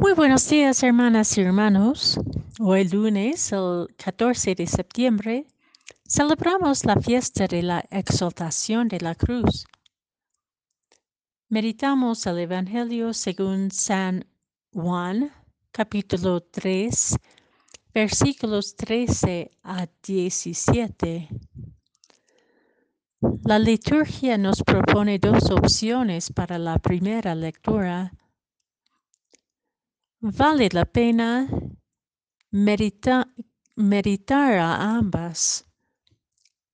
Muy 0.00 0.14
buenos 0.14 0.48
días, 0.48 0.82
hermanas 0.82 1.36
y 1.36 1.42
hermanos. 1.42 2.18
Hoy 2.58 2.88
lunes, 2.88 3.52
el 3.52 3.86
14 3.98 4.54
de 4.54 4.66
septiembre, 4.66 5.46
celebramos 6.08 6.86
la 6.86 6.96
fiesta 6.96 7.46
de 7.46 7.62
la 7.62 7.84
exaltación 7.90 8.88
de 8.88 8.98
la 8.98 9.14
cruz. 9.14 9.66
Meditamos 11.50 12.26
el 12.26 12.38
Evangelio 12.38 13.12
según 13.12 13.70
San 13.70 14.24
Juan, 14.72 15.30
capítulo 15.70 16.40
3, 16.44 17.16
versículos 17.92 18.74
13 18.76 19.50
a 19.64 19.86
17. 20.02 21.28
La 23.44 23.58
liturgia 23.58 24.38
nos 24.38 24.62
propone 24.62 25.18
dos 25.18 25.50
opciones 25.50 26.32
para 26.32 26.58
la 26.58 26.78
primera 26.78 27.34
lectura 27.34 28.14
Vale 30.22 30.68
la 30.70 30.84
pena 30.84 31.48
meditar 33.74 34.58
a 34.58 34.98
ambas. 34.98 35.64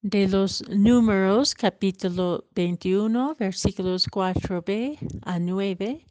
De 0.00 0.26
los 0.26 0.66
números 0.70 1.54
capítulo 1.54 2.46
21 2.54 3.34
versículos 3.38 4.08
4b 4.08 4.96
a 5.26 5.38
9 5.38 6.06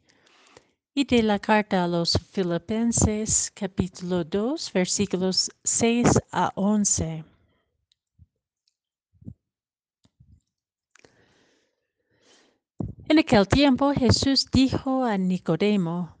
y 0.94 1.04
de 1.04 1.22
la 1.24 1.40
carta 1.40 1.82
a 1.82 1.88
los 1.88 2.12
filipenses 2.30 3.50
capítulo 3.52 4.22
2 4.22 4.72
versículos 4.72 5.50
6 5.64 6.06
a 6.30 6.52
11. 6.54 7.24
En 13.08 13.18
aquel 13.18 13.48
tiempo 13.48 13.92
Jesús 13.92 14.46
dijo 14.52 15.04
a 15.04 15.18
Nicodemo, 15.18 16.13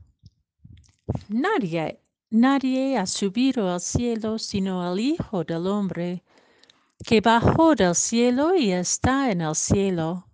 Nadie, 1.36 2.00
nadie 2.30 2.96
ha 2.96 3.06
subido 3.06 3.68
al 3.68 3.80
cielo 3.80 4.38
sino 4.38 4.92
el 4.92 5.00
Hijo 5.00 5.42
del 5.42 5.66
Hombre, 5.66 6.22
que 7.04 7.20
bajó 7.20 7.74
del 7.74 7.96
cielo 7.96 8.54
y 8.54 8.70
está 8.70 9.32
en 9.32 9.40
el 9.40 9.56
cielo. 9.56 10.28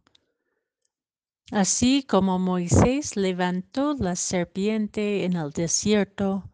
Así 1.53 2.03
como 2.03 2.39
Moisés 2.39 3.17
levantó 3.17 3.95
la 3.95 4.15
serpiente 4.15 5.25
en 5.25 5.37
el 5.37 5.53
desierto, 5.53 6.45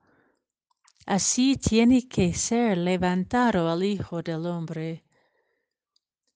así 1.06 1.56
tiene 1.56 2.06
que 2.06 2.32
ser 2.32 2.78
levantado 2.78 3.74
el 3.74 3.82
Hijo 3.82 4.22
del 4.22 4.46
Hombre, 4.46 5.02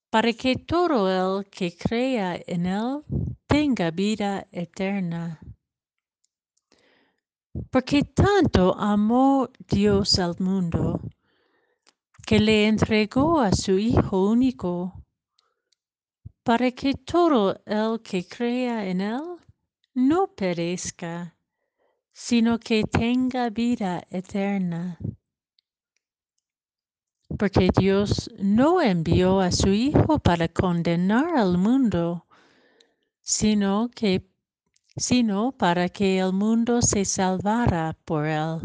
para 0.09 0.33
que 0.33 0.57
todo 0.57 1.39
el 1.39 1.49
que 1.49 1.77
crea 1.77 2.37
en 2.45 2.65
él 2.65 3.05
tenga 3.47 3.89
vida 3.89 4.49
eterna. 4.51 5.39
Porque 7.69 8.03
tanto 8.03 8.73
amó 8.77 9.49
Dios 9.67 10.19
al 10.19 10.35
mundo, 10.39 11.01
que 12.25 12.39
le 12.39 12.67
entregó 12.67 13.41
a 13.41 13.51
su 13.51 13.77
Hijo 13.77 14.29
único, 14.29 15.03
para 16.43 16.71
que 16.71 16.93
todo 16.93 17.61
el 17.65 18.01
que 18.01 18.25
crea 18.25 18.87
en 18.87 19.01
Él 19.01 19.21
no 19.93 20.27
perezca, 20.27 21.35
sino 22.13 22.57
que 22.57 22.83
tenga 22.83 23.49
vida 23.49 24.01
eterna. 24.09 24.97
Porque 27.37 27.69
Dios 27.77 28.29
no 28.39 28.81
envió 28.81 29.41
a 29.41 29.51
su 29.51 29.69
Hijo 29.69 30.19
para 30.19 30.47
condenar 30.47 31.35
al 31.35 31.57
mundo, 31.57 32.25
sino 33.21 33.89
que 33.93 34.30
sino 34.95 35.51
para 35.51 35.89
que 35.89 36.19
el 36.19 36.33
mundo 36.33 36.81
se 36.81 37.05
salvara 37.05 37.97
por 38.05 38.25
él. 38.25 38.59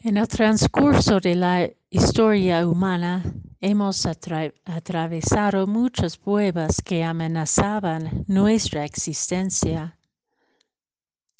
En 0.00 0.16
el 0.16 0.28
transcurso 0.28 1.18
de 1.18 1.34
la 1.34 1.68
historia 1.90 2.66
humana 2.66 3.24
hemos 3.60 4.06
atravesado 4.06 5.66
muchas 5.66 6.16
pruebas 6.16 6.80
que 6.82 7.02
amenazaban 7.02 8.24
nuestra 8.28 8.84
existencia. 8.84 9.98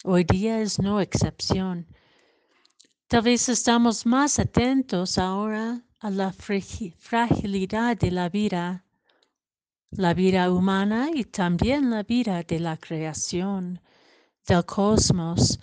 Hoy 0.04 0.24
día 0.24 0.60
es 0.60 0.80
no 0.80 1.00
excepción. 1.00 1.86
Tal 3.08 3.22
vez 3.22 3.48
estamos 3.48 4.04
más 4.04 4.38
atentos 4.38 5.16
ahora 5.16 5.82
a 5.98 6.10
la 6.10 6.30
fragilidad 6.30 7.96
de 7.96 8.10
la 8.10 8.28
vida, 8.28 8.84
la 9.92 10.12
vida 10.12 10.52
humana 10.52 11.08
y 11.14 11.24
también 11.24 11.88
la 11.88 12.02
vida 12.02 12.42
de 12.42 12.60
la 12.60 12.76
creación, 12.76 13.80
del 14.46 14.62
cosmos, 14.66 15.58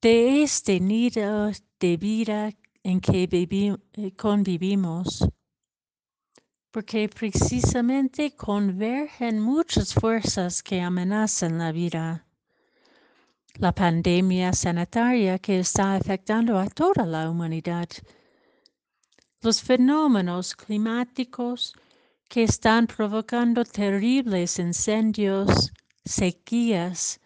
de 0.00 0.44
este 0.44 0.78
nido 0.78 1.50
de 1.80 1.96
vida 1.96 2.52
en 2.84 3.00
que 3.00 3.24
eh, 3.24 4.12
convivimos, 4.14 5.28
porque 6.70 7.08
precisamente 7.08 8.36
convergen 8.36 9.40
muchas 9.40 9.92
fuerzas 9.92 10.62
que 10.62 10.80
amenazan 10.80 11.58
la 11.58 11.72
vida. 11.72 12.24
La 13.58 13.72
pandemia 13.72 14.54
sanitaria 14.54 15.38
que 15.38 15.58
está 15.58 15.94
afectando 15.94 16.58
a 16.58 16.68
toda 16.68 17.04
la 17.04 17.28
humanidad, 17.28 17.86
los 19.42 19.60
fenómenos 19.60 20.56
climáticos 20.56 21.74
que 22.30 22.44
están 22.44 22.86
provocando 22.86 23.62
terribles 23.64 24.58
incendios, 24.58 25.70
sequías, 26.02 27.20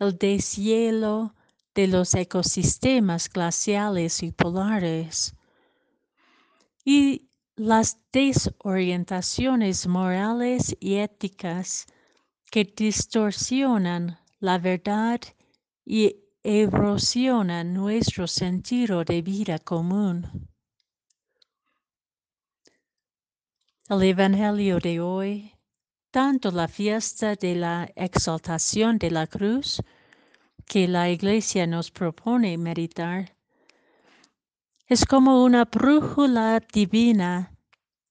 el 0.00 0.18
deshielo 0.18 1.34
de 1.72 1.86
los 1.86 2.14
ecosistemas 2.14 3.28
glaciales 3.28 4.24
y 4.24 4.32
polares 4.32 5.34
y 6.84 7.28
las 7.54 7.98
desorientaciones 8.12 9.86
morales 9.86 10.76
y 10.80 10.96
éticas 10.96 11.86
que 12.50 12.64
distorsionan 12.64 14.18
la 14.40 14.58
verdad 14.58 15.20
y 15.84 16.24
erosionan 16.42 17.72
nuestro 17.72 18.26
sentido 18.26 19.04
de 19.04 19.22
vida 19.22 19.58
común. 19.58 20.48
El 23.88 24.02
Evangelio 24.02 24.78
de 24.78 25.00
hoy, 25.00 25.52
tanto 26.10 26.50
la 26.50 26.68
fiesta 26.68 27.34
de 27.34 27.54
la 27.54 27.90
exaltación 27.96 28.98
de 28.98 29.10
la 29.10 29.26
cruz 29.26 29.82
que 30.66 30.88
la 30.88 31.10
Iglesia 31.10 31.66
nos 31.66 31.90
propone 31.90 32.56
meditar, 32.56 33.36
es 34.86 35.04
como 35.04 35.44
una 35.44 35.64
brújula 35.64 36.60
divina 36.72 37.54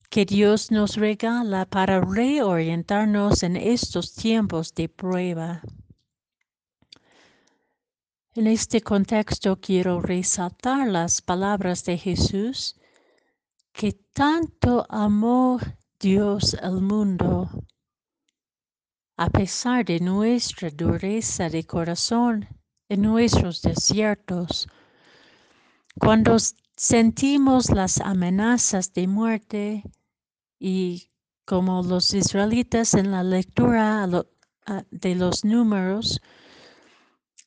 que 0.09 0.25
Dios 0.25 0.69
nos 0.69 0.95
regala 0.95 1.65
para 1.65 2.01
reorientarnos 2.01 3.41
en 3.41 3.57
estos 3.57 4.13
tiempos 4.13 4.73
de 4.75 4.89
prueba. 4.89 5.61
En 8.35 8.47
este 8.47 8.81
contexto 8.81 9.59
quiero 9.59 10.01
resaltar 10.01 10.87
las 10.87 11.21
palabras 11.21 11.83
de 11.83 11.99
Jesús 11.99 12.75
que 13.71 13.91
tanto 14.11 14.87
amó 14.89 15.59
Dios 15.99 16.55
al 16.55 16.81
mundo, 16.81 17.47
a 19.17 19.29
pesar 19.29 19.85
de 19.85 19.99
nuestra 19.99 20.71
dureza 20.71 21.47
de 21.47 21.63
corazón 21.63 22.47
en 22.89 23.03
nuestros 23.03 23.61
desiertos, 23.61 24.67
cuando 25.99 26.37
sentimos 26.75 27.69
las 27.69 28.01
amenazas 28.01 28.93
de 28.93 29.07
muerte 29.07 29.83
y 30.57 31.11
como 31.45 31.83
los 31.83 32.15
israelitas 32.15 32.95
en 32.95 33.11
la 33.11 33.23
lectura 33.23 34.07
de 34.89 35.15
los 35.15 35.45
números, 35.45 36.19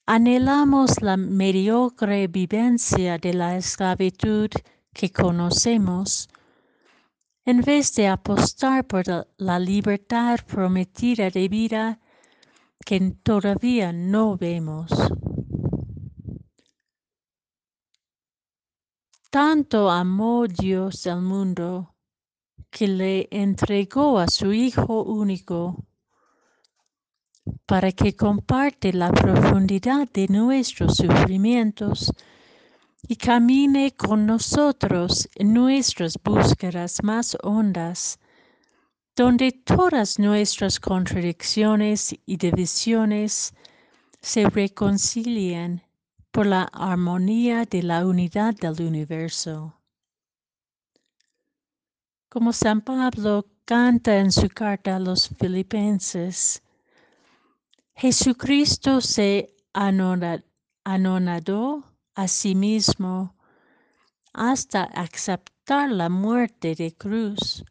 anhelamos 0.06 1.02
la 1.02 1.16
mediocre 1.16 2.28
vivencia 2.28 3.18
de 3.18 3.34
la 3.34 3.56
esclavitud 3.56 4.50
que 4.92 5.10
conocemos, 5.10 6.28
en 7.44 7.60
vez 7.60 7.92
de 7.96 8.06
apostar 8.06 8.86
por 8.86 9.04
la 9.36 9.58
libertad 9.58 10.38
prometida 10.46 11.28
de 11.30 11.48
vida 11.48 12.00
que 12.84 13.00
todavía 13.22 13.92
no 13.92 14.36
vemos. 14.36 14.90
Tanto 19.30 19.90
amó 19.90 20.46
Dios 20.46 21.06
al 21.08 21.22
mundo 21.22 21.96
que 22.70 22.86
le 22.86 23.28
entregó 23.30 24.20
a 24.20 24.28
su 24.28 24.52
Hijo 24.52 25.02
único 25.02 25.84
para 27.66 27.92
que 27.92 28.14
comparte 28.14 28.92
la 28.92 29.10
profundidad 29.12 30.08
de 30.12 30.28
nuestros 30.28 30.96
sufrimientos 30.96 32.12
y 33.08 33.16
camine 33.16 33.92
con 33.92 34.26
nosotros 34.26 35.28
en 35.34 35.52
nuestras 35.52 36.14
búsquedas 36.22 37.02
más 37.02 37.36
hondas 37.42 38.18
donde 39.16 39.50
todas 39.50 40.18
nuestras 40.18 40.78
contradicciones 40.78 42.14
y 42.26 42.36
divisiones 42.36 43.54
se 44.20 44.44
reconcilian 44.50 45.82
por 46.30 46.44
la 46.46 46.64
armonía 46.64 47.64
de 47.64 47.82
la 47.82 48.06
unidad 48.06 48.54
del 48.54 48.86
universo. 48.86 49.74
Como 52.28 52.52
San 52.52 52.82
Pablo 52.82 53.46
canta 53.64 54.18
en 54.18 54.30
su 54.30 54.50
carta 54.50 54.96
a 54.96 55.00
los 55.00 55.30
filipenses, 55.30 56.62
Jesucristo 57.98 59.00
se 59.00 59.56
anonadó 59.72 61.82
a 62.14 62.28
sí 62.28 62.54
mismo 62.54 63.34
hasta 64.34 64.84
aceptar 64.84 65.90
la 65.90 66.10
muerte 66.10 66.74
de 66.74 66.94
cruz, 66.94 67.64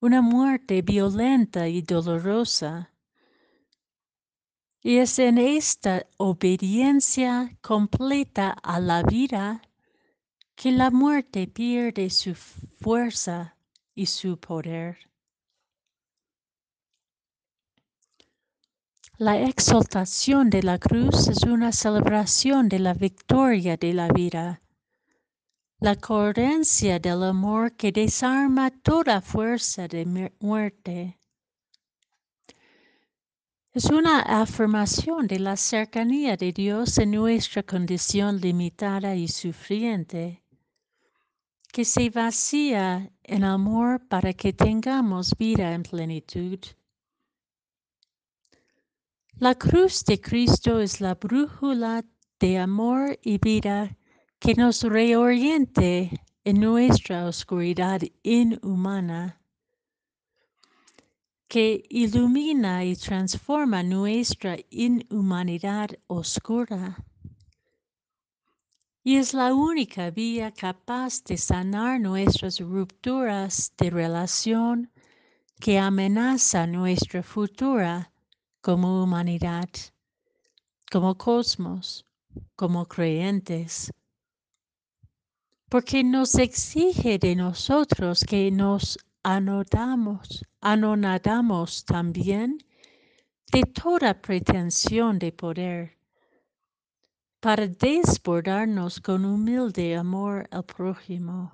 una 0.00 0.22
muerte 0.22 0.82
violenta 0.82 1.68
y 1.68 1.82
dolorosa. 1.82 2.92
Y 4.82 4.96
es 4.96 5.20
en 5.20 5.38
esta 5.38 6.04
obediencia 6.16 7.56
completa 7.60 8.50
a 8.50 8.80
la 8.80 9.04
vida 9.04 9.62
que 10.56 10.72
la 10.72 10.90
muerte 10.90 11.46
pierde 11.46 12.10
su 12.10 12.34
fuerza 12.34 13.56
y 13.94 14.06
su 14.06 14.40
poder. 14.40 15.05
La 19.18 19.40
exaltación 19.40 20.50
de 20.50 20.62
la 20.62 20.78
cruz 20.78 21.28
es 21.28 21.42
una 21.44 21.72
celebración 21.72 22.68
de 22.68 22.78
la 22.78 22.92
victoria 22.92 23.78
de 23.78 23.94
la 23.94 24.08
vida, 24.08 24.60
la 25.80 25.96
coherencia 25.96 26.98
del 26.98 27.22
amor 27.22 27.72
que 27.76 27.92
desarma 27.92 28.70
toda 28.70 29.22
fuerza 29.22 29.88
de 29.88 30.30
muerte. 30.38 31.18
Es 33.72 33.86
una 33.86 34.20
afirmación 34.20 35.26
de 35.26 35.38
la 35.38 35.56
cercanía 35.56 36.36
de 36.36 36.52
Dios 36.52 36.98
en 36.98 37.12
nuestra 37.12 37.62
condición 37.62 38.38
limitada 38.38 39.16
y 39.16 39.28
sufriente, 39.28 40.42
que 41.72 41.86
se 41.86 42.10
vacía 42.10 43.10
en 43.22 43.44
amor 43.44 44.06
para 44.08 44.34
que 44.34 44.52
tengamos 44.52 45.34
vida 45.38 45.72
en 45.72 45.84
plenitud. 45.84 46.58
La 49.38 49.54
cruz 49.54 50.02
de 50.06 50.18
Cristo 50.18 50.80
es 50.80 51.02
la 51.02 51.14
brújula 51.14 52.06
de 52.40 52.56
amor 52.56 53.18
y 53.20 53.36
vida 53.36 53.98
que 54.38 54.54
nos 54.54 54.82
reoriente 54.82 56.24
en 56.42 56.58
nuestra 56.58 57.26
oscuridad 57.26 58.00
inhumana, 58.22 59.38
que 61.48 61.84
ilumina 61.90 62.82
y 62.86 62.96
transforma 62.96 63.82
nuestra 63.82 64.56
inhumanidad 64.70 65.90
oscura. 66.06 66.96
Y 69.04 69.16
es 69.16 69.34
la 69.34 69.52
única 69.52 70.10
vía 70.10 70.50
capaz 70.50 71.22
de 71.24 71.36
sanar 71.36 72.00
nuestras 72.00 72.58
rupturas 72.58 73.70
de 73.76 73.90
relación 73.90 74.90
que 75.60 75.78
amenaza 75.78 76.66
nuestra 76.66 77.22
futura 77.22 78.14
como 78.66 79.00
humanidad, 79.00 79.68
como 80.90 81.16
cosmos, 81.16 82.04
como 82.56 82.84
creyentes, 82.84 83.92
porque 85.68 86.02
nos 86.02 86.34
exige 86.34 87.16
de 87.16 87.36
nosotros 87.36 88.24
que 88.24 88.50
nos 88.50 88.98
anodamos, 89.22 90.44
anonadamos 90.60 91.84
también 91.84 92.58
de 93.52 93.62
toda 93.62 94.20
pretensión 94.20 95.20
de 95.20 95.30
poder, 95.30 95.96
para 97.38 97.68
desbordarnos 97.68 99.00
con 99.00 99.24
humilde 99.24 99.94
amor 99.94 100.48
al 100.50 100.64
prójimo. 100.64 101.52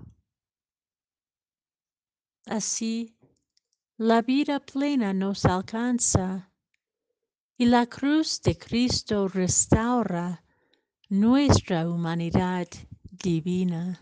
Así, 2.47 3.15
la 3.99 4.23
vida 4.23 4.61
plena 4.61 5.13
nos 5.13 5.45
alcanza 5.45 6.49
y 7.59 7.67
la 7.67 7.87
cruz 7.87 8.41
de 8.43 8.57
Cristo 8.57 9.29
restaura 9.29 10.43
nuestra 11.09 11.89
humanidad 11.89 12.67
divina. 13.11 13.99